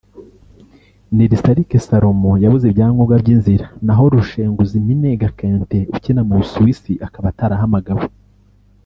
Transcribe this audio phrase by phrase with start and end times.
[1.15, 8.05] Nirisarike Salomon yabuze ibyangombwa by’inzira naho Rushenguziminega Quentin ukina mu Busuwisi akaba atarahamagawe